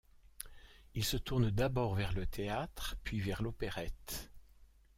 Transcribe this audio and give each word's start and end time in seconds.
Il 0.95 1.03
se 1.05 1.15
tourne 1.15 1.51
d'abord 1.51 1.93
vers 1.93 2.11
le 2.13 2.25
théâtre, 2.25 2.95
puis 3.03 3.19
vers 3.19 3.43
l'opérette. 3.43 4.31